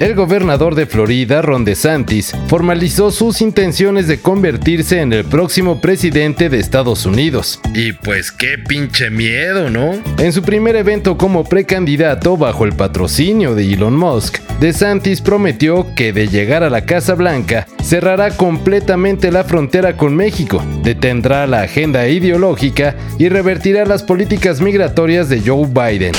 El 0.00 0.14
gobernador 0.14 0.76
de 0.76 0.86
Florida, 0.86 1.42
Ron 1.42 1.64
DeSantis, 1.64 2.32
formalizó 2.46 3.10
sus 3.10 3.40
intenciones 3.40 4.06
de 4.06 4.20
convertirse 4.20 5.00
en 5.00 5.12
el 5.12 5.24
próximo 5.24 5.80
presidente 5.80 6.48
de 6.48 6.60
Estados 6.60 7.04
Unidos. 7.04 7.60
Y 7.74 7.92
pues 7.92 8.30
qué 8.30 8.58
pinche 8.58 9.10
miedo, 9.10 9.70
¿no? 9.70 9.94
En 10.18 10.32
su 10.32 10.42
primer 10.42 10.76
evento 10.76 11.18
como 11.18 11.42
precandidato 11.42 12.36
bajo 12.36 12.64
el 12.64 12.74
patrocinio 12.74 13.56
de 13.56 13.72
Elon 13.72 13.96
Musk, 13.96 14.38
DeSantis 14.60 15.20
prometió 15.20 15.92
que 15.96 16.12
de 16.12 16.28
llegar 16.28 16.62
a 16.62 16.70
la 16.70 16.82
Casa 16.82 17.16
Blanca 17.16 17.66
cerrará 17.82 18.30
completamente 18.30 19.32
la 19.32 19.42
frontera 19.42 19.96
con 19.96 20.14
México, 20.14 20.62
detendrá 20.84 21.48
la 21.48 21.62
agenda 21.62 22.06
ideológica 22.06 22.94
y 23.18 23.28
revertirá 23.28 23.84
las 23.84 24.04
políticas 24.04 24.60
migratorias 24.60 25.28
de 25.28 25.42
Joe 25.44 25.66
Biden. 25.66 26.12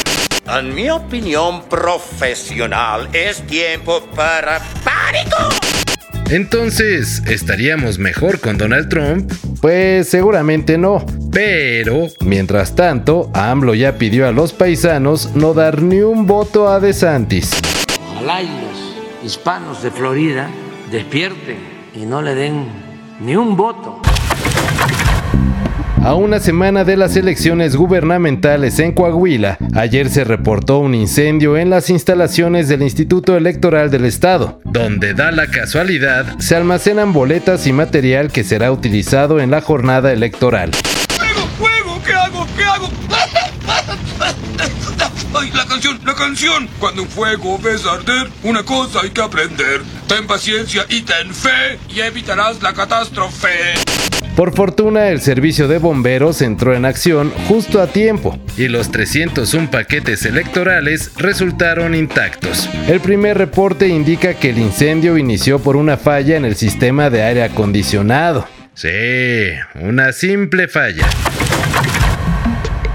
En 0.52 0.74
mi 0.74 0.90
opinión 0.90 1.62
profesional, 1.70 3.08
es 3.14 3.46
tiempo 3.46 4.02
para 4.16 4.60
pánico. 4.84 5.38
Entonces, 6.32 7.22
¿estaríamos 7.28 8.00
mejor 8.00 8.40
con 8.40 8.58
Donald 8.58 8.90
Trump? 8.90 9.32
Pues 9.62 10.10
seguramente 10.10 10.78
no. 10.80 11.06
Pero, 11.32 12.08
mientras 12.22 12.76
tanto, 12.76 13.30
AMLO 13.36 13.76
ya 13.76 14.00
pidió 14.00 14.28
a 14.28 14.32
los 14.32 14.52
paisanos 14.54 15.36
no 15.36 15.54
dar 15.54 15.84
ni 15.84 16.00
un 16.00 16.26
voto 16.26 16.68
a 16.68 16.80
DeSantis. 16.80 17.52
Ojalá 18.16 18.42
los 18.42 19.24
hispanos 19.24 19.84
de 19.84 19.92
Florida 19.92 20.50
despierten 20.92 21.60
y 21.94 22.06
no 22.08 22.24
le 22.24 22.34
den 22.34 22.66
ni 23.20 23.36
un 23.36 23.56
voto 23.56 24.02
a 26.04 26.16
una 26.16 26.40
semana 26.40 26.84
de 26.84 26.98
las 26.98 27.16
elecciones 27.16 27.76
gubernamentales 27.76 28.80
en 28.80 28.94
Coahuila, 28.94 29.58
ayer 29.76 30.10
se 30.10 30.24
reportó 30.24 30.80
un 30.80 30.96
incendio 30.96 31.58
en 31.58 31.70
las 31.70 31.90
instalaciones 31.90 32.68
del 32.68 32.82
Instituto 32.82 33.36
Electoral 33.36 33.92
del 33.92 34.06
Estado, 34.06 34.62
donde 34.66 35.14
da 35.14 35.32
la 35.32 35.48
casualidad 35.48 36.38
se 36.40 36.56
almacenan 36.56 37.14
boletas 37.14 37.68
y 37.68 37.74
material 37.74 38.32
que 38.32 38.44
será 38.44 38.72
utilizado 38.72 39.40
en 39.40 39.52
la 39.52 39.62
jornada 39.62 40.12
electoral. 40.12 40.72
¡Fuego, 41.18 41.48
fuego! 41.58 42.02
¿Qué 42.06 42.14
hago? 42.14 42.48
¿Qué 42.56 42.64
hago? 42.64 42.90
¡Ay, 45.36 45.52
la 45.54 45.66
canción, 45.66 46.00
la 46.06 46.16
canción! 46.16 46.70
Cuando 46.80 47.04
un 47.04 47.08
fuego 47.10 47.60
ves 47.60 47.86
arder, 47.86 48.30
una 48.44 48.64
cosa 48.64 49.02
hay 49.04 49.10
que 49.10 49.22
aprender. 49.22 49.82
Ten 50.08 50.26
paciencia 50.28 50.86
y 50.90 51.02
ten 51.02 51.34
fe 51.34 51.80
y 51.90 52.00
evitarás 52.00 52.62
la 52.62 52.74
catástrofe. 52.74 53.89
Por 54.40 54.56
fortuna, 54.56 55.10
el 55.10 55.20
servicio 55.20 55.68
de 55.68 55.80
bomberos 55.80 56.42
entró 56.42 56.74
en 56.74 56.86
acción 56.86 57.30
justo 57.50 57.82
a 57.82 57.88
tiempo 57.88 58.40
y 58.56 58.70
los 58.70 58.90
301 58.90 59.70
paquetes 59.70 60.24
electorales 60.24 61.12
resultaron 61.18 61.94
intactos. 61.94 62.70
El 62.88 63.02
primer 63.02 63.38
reporte 63.38 63.90
indica 63.90 64.36
que 64.36 64.52
el 64.52 64.60
incendio 64.60 65.18
inició 65.18 65.60
por 65.60 65.76
una 65.76 65.98
falla 65.98 66.38
en 66.38 66.46
el 66.46 66.56
sistema 66.56 67.10
de 67.10 67.22
aire 67.22 67.44
acondicionado. 67.44 68.48
Sí, 68.76 68.88
una 69.76 70.14
simple 70.14 70.70
falla. 70.70 71.06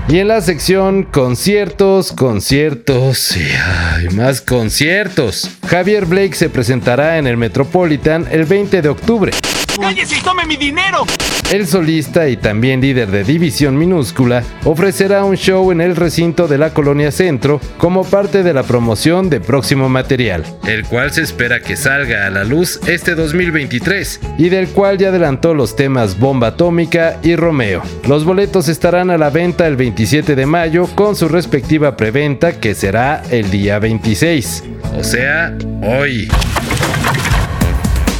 Y 0.08 0.20
en 0.20 0.28
la 0.28 0.40
sección 0.40 1.02
conciertos, 1.02 2.12
conciertos 2.12 3.36
y 3.36 4.14
más 4.14 4.40
conciertos. 4.40 5.50
Javier 5.66 6.06
Blake 6.06 6.36
se 6.36 6.48
presentará 6.48 7.18
en 7.18 7.26
el 7.26 7.36
Metropolitan 7.36 8.26
el 8.30 8.46
20 8.46 8.80
de 8.80 8.88
octubre. 8.88 9.32
¡Cállese 9.78 10.16
y 10.16 10.20
tome 10.20 10.46
mi 10.46 10.56
dinero! 10.56 11.04
El 11.52 11.66
solista 11.66 12.28
y 12.28 12.36
también 12.36 12.80
líder 12.80 13.10
de 13.10 13.22
División 13.22 13.76
Minúscula 13.78 14.42
ofrecerá 14.64 15.24
un 15.24 15.36
show 15.36 15.70
en 15.70 15.80
el 15.80 15.94
recinto 15.94 16.48
de 16.48 16.58
la 16.58 16.70
Colonia 16.70 17.12
Centro 17.12 17.60
como 17.78 18.04
parte 18.04 18.42
de 18.42 18.52
la 18.52 18.62
promoción 18.62 19.30
de 19.30 19.40
próximo 19.40 19.88
material, 19.88 20.42
el 20.66 20.84
cual 20.84 21.12
se 21.12 21.22
espera 21.22 21.60
que 21.60 21.76
salga 21.76 22.26
a 22.26 22.30
la 22.30 22.44
luz 22.44 22.80
este 22.86 23.14
2023 23.14 24.20
y 24.38 24.48
del 24.48 24.68
cual 24.68 24.98
ya 24.98 25.08
adelantó 25.08 25.54
los 25.54 25.76
temas 25.76 26.18
Bomba 26.18 26.48
Atómica 26.48 27.18
y 27.22 27.36
Romeo. 27.36 27.82
Los 28.08 28.24
boletos 28.24 28.68
estarán 28.68 29.10
a 29.10 29.18
la 29.18 29.30
venta 29.30 29.66
el 29.66 29.76
27 29.76 30.34
de 30.34 30.46
mayo 30.46 30.86
con 30.94 31.14
su 31.14 31.28
respectiva 31.28 31.96
preventa 31.96 32.58
que 32.58 32.74
será 32.74 33.22
el 33.30 33.50
día 33.50 33.78
26, 33.78 34.64
o 34.98 35.04
sea, 35.04 35.56
hoy. 35.82 36.28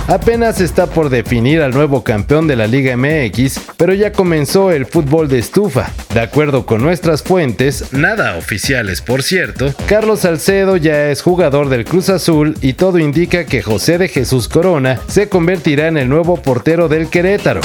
Apenas 0.07 0.61
está 0.61 0.87
por 0.87 1.09
definir 1.09 1.63
al 1.63 1.73
nuevo 1.73 2.05
campeón 2.05 2.47
de 2.47 2.57
la 2.57 2.67
Liga 2.67 2.95
MX, 2.95 3.59
pero 3.79 3.95
ya 3.95 4.13
comenzó 4.13 4.71
el 4.71 4.85
fútbol 4.85 5.29
de 5.29 5.39
estufa. 5.39 5.91
De 6.13 6.21
acuerdo 6.21 6.67
con 6.67 6.83
nuestras 6.83 7.23
fuentes, 7.23 7.93
nada 7.93 8.37
oficiales 8.37 9.01
por 9.01 9.23
cierto, 9.23 9.73
Carlos 9.87 10.21
Salcedo 10.21 10.77
ya 10.77 11.11
es 11.11 11.23
jugador 11.23 11.71
del 11.71 11.87
Cruz 11.87 12.11
Azul 12.11 12.55
y 12.61 12.75
todo 12.75 12.99
indica 12.99 13.47
que 13.47 13.63
José 13.63 13.97
de 13.97 14.09
Jesús 14.09 14.49
Corona 14.49 15.01
se 15.07 15.31
convertirá 15.31 15.89
en 15.89 15.97
el 15.97 16.09
nuevo 16.09 16.37
portero 16.37 16.89
del 16.89 17.09
Querétaro. 17.09 17.63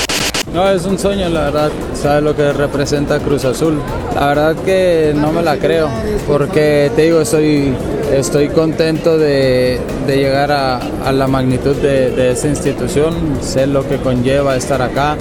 No, 0.54 0.70
es 0.70 0.86
un 0.86 0.98
sueño, 0.98 1.30
la 1.30 1.42
verdad. 1.46 1.72
Sabes 1.94 2.24
lo 2.24 2.36
que 2.36 2.52
representa 2.54 3.20
Cruz 3.20 3.46
Azul. 3.46 3.80
La 4.16 4.28
verdad 4.28 4.56
que 4.64 5.14
no 5.16 5.32
me 5.32 5.44
la 5.44 5.58
creo, 5.58 5.90
porque 6.28 6.92
te 6.96 7.04
digo, 7.04 7.22
estoy, 7.22 7.74
estoy 8.14 8.50
contento 8.50 9.18
de, 9.18 9.80
llegar 10.08 10.52
a, 10.52 11.12
la 11.12 11.28
magnitud 11.28 11.76
de, 11.76 12.12
de 12.12 12.48
institución. 12.48 13.38
Sé 13.42 13.68
lo 13.68 13.88
que 13.88 13.98
conlleva 13.98 14.56
estar 14.56 14.82
acá 14.82 15.18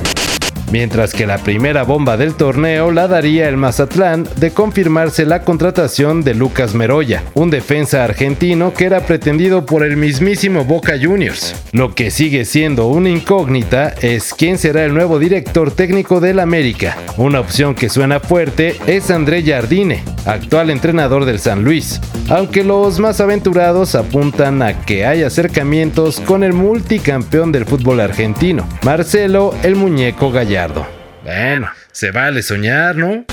mientras 0.71 1.13
que 1.13 1.27
la 1.27 1.39
primera 1.39 1.83
bomba 1.83 2.17
del 2.17 2.35
torneo 2.35 2.91
la 2.91 3.09
daría 3.09 3.49
el 3.49 3.57
Mazatlán 3.57 4.29
de 4.37 4.51
confirmarse 4.51 5.25
la 5.25 5.43
contratación 5.43 6.23
de 6.23 6.35
Lucas 6.35 6.75
Meroya, 6.75 7.23
un 7.35 7.51
defensa 7.51 8.05
argentino 8.05 8.75
que 8.75 8.87
era 8.87 9.01
pretendido 9.01 9.67
por 9.67 9.85
el 9.85 9.97
mismísimo 9.97 10.65
Boca 10.65 10.95
Juniors. 11.01 11.55
Lo 11.73 11.95
que 11.95 12.11
sigue 12.11 12.45
siendo 12.45 12.87
una 12.89 13.11
incógnita 13.11 13.95
es 14.01 14.35
quién 14.35 14.59
será 14.59 14.85
el 14.85 14.95
nuevo 14.95 15.19
director 15.19 15.71
técnico 15.71 16.21
del 16.21 16.39
América. 16.39 16.99
Una 17.17 17.41
opción 17.41 17.75
que 17.75 17.89
suena 17.89 18.21
fuerte 18.21 18.77
es 18.87 19.11
André 19.11 19.43
Jardine, 19.43 20.03
actual 20.29 20.71
entrenador 20.71 21.25
del 21.25 21.41
San 21.41 21.65
Luis, 21.65 22.01
aunque 22.29 22.63
los 22.63 23.01
más 23.01 23.21
aventurados 23.21 23.95
apuntan 23.95 24.63
a 24.63 24.83
que 24.83 25.07
hay 25.07 25.23
acercamientos 25.23 26.21
con 26.21 26.45
el 26.45 26.53
multicampeón 26.53 27.51
del 27.51 27.65
fútbol 27.65 28.01
argentino, 28.01 28.69
Marcelo 28.83 29.55
el 29.63 29.75
Muñeco 29.75 30.31
Gallardo. 30.31 30.87
Bueno, 31.25 31.69
se 31.91 32.11
vale 32.11 32.43
soñar, 32.43 32.97
¿no? 32.97 33.25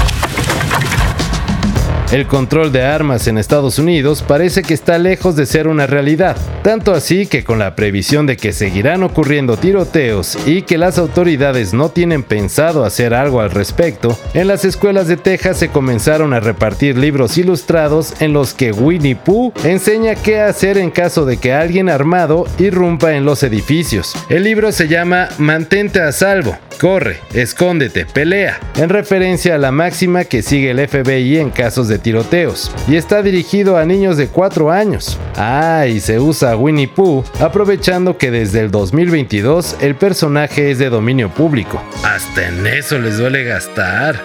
El 2.11 2.27
control 2.27 2.71
de 2.71 2.83
armas 2.83 3.27
en 3.27 3.39
Estados 3.39 3.79
Unidos 3.79 4.23
parece 4.25 4.61
que 4.61 4.75
está 4.75 4.99
lejos 4.99 5.35
de 5.35 5.47
ser 5.47 5.67
una 5.67 5.87
realidad, 5.87 6.37
tanto 6.63 6.93
así 6.93 7.25
que 7.25 7.43
con 7.43 7.57
la 7.57 7.75
previsión 7.75 8.27
de 8.27 8.37
que 8.37 8.53
seguirán 8.53 9.01
ocurriendo 9.01 9.57
tiroteos 9.57 10.37
y 10.45 10.61
que 10.61 10.77
las 10.77 10.99
autoridades 10.99 11.73
no 11.73 11.89
tienen 11.89 12.21
pensado 12.21 12.85
hacer 12.85 13.15
algo 13.15 13.41
al 13.41 13.49
respecto, 13.49 14.17
en 14.35 14.47
las 14.47 14.65
escuelas 14.65 15.07
de 15.07 15.17
Texas 15.17 15.57
se 15.57 15.69
comenzaron 15.69 16.33
a 16.33 16.39
repartir 16.39 16.95
libros 16.95 17.39
ilustrados 17.39 18.13
en 18.21 18.33
los 18.33 18.53
que 18.53 18.71
Winnie 18.71 19.15
Pooh 19.15 19.51
enseña 19.63 20.13
qué 20.13 20.39
hacer 20.39 20.77
en 20.77 20.91
caso 20.91 21.25
de 21.25 21.37
que 21.37 21.53
alguien 21.53 21.89
armado 21.89 22.45
irrumpa 22.59 23.15
en 23.15 23.25
los 23.25 23.41
edificios. 23.41 24.13
El 24.29 24.43
libro 24.43 24.71
se 24.71 24.87
llama 24.87 25.29
Mantente 25.39 26.01
a 26.01 26.11
salvo, 26.11 26.55
corre, 26.75 27.19
escóndete, 27.33 28.05
pelea, 28.05 28.59
en 28.75 28.89
referencia 28.89 29.55
a 29.55 29.57
la 29.57 29.71
máxima 29.71 30.25
que 30.25 30.41
sigue 30.41 30.71
el 30.71 30.87
FBI 30.87 31.39
en 31.39 31.49
casos 31.49 31.87
de 31.87 31.99
tiroteos 31.99 32.71
y 32.87 32.95
está 32.95 33.21
dirigido 33.21 33.77
a 33.77 33.85
niños 33.85 34.17
de 34.17 34.27
4 34.27 34.71
años. 34.71 35.17
Ah, 35.35 35.85
y 35.87 35.99
se 35.99 36.19
usa 36.19 36.55
Winnie 36.55 36.87
Pooh 36.87 37.23
aprovechando 37.39 38.17
que 38.17 38.31
desde 38.31 38.59
el 38.61 38.71
2022 38.71 39.77
el 39.81 39.95
personaje 39.95 40.71
es 40.71 40.79
de 40.79 40.89
dominio 40.89 41.29
público. 41.29 41.81
Hasta 42.03 42.47
en 42.47 42.65
eso 42.67 42.99
les 42.99 43.17
duele 43.17 43.43
gastar. 43.43 44.21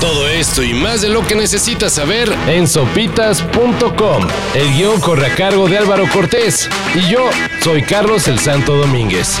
Todo 0.00 0.28
esto 0.28 0.62
y 0.62 0.74
más 0.74 1.00
de 1.00 1.08
lo 1.08 1.26
que 1.26 1.34
necesitas 1.34 1.94
saber 1.94 2.30
en 2.46 2.68
sopitas.com. 2.68 4.26
El 4.54 4.74
guion 4.76 5.00
corre 5.00 5.26
a 5.26 5.34
cargo 5.34 5.66
de 5.66 5.78
Álvaro 5.78 6.04
Cortés 6.12 6.68
y 6.94 7.10
yo 7.10 7.30
soy 7.60 7.82
Carlos 7.82 8.28
el 8.28 8.38
Santo 8.38 8.76
Domínguez. 8.76 9.40